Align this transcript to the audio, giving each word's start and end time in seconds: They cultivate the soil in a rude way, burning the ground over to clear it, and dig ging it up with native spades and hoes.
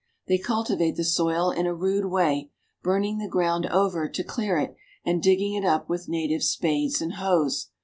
They 0.27 0.39
cultivate 0.39 0.95
the 0.95 1.03
soil 1.03 1.51
in 1.51 1.67
a 1.67 1.75
rude 1.75 2.05
way, 2.05 2.49
burning 2.81 3.19
the 3.19 3.27
ground 3.27 3.67
over 3.67 4.09
to 4.09 4.23
clear 4.23 4.57
it, 4.57 4.75
and 5.05 5.21
dig 5.21 5.37
ging 5.37 5.53
it 5.53 5.63
up 5.63 5.89
with 5.89 6.09
native 6.09 6.41
spades 6.43 7.03
and 7.03 7.13
hoes. 7.17 7.69